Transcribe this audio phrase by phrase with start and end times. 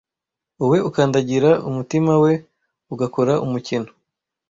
[0.59, 2.33] wowe ukandagira umutima we
[2.93, 3.89] ugakora umukino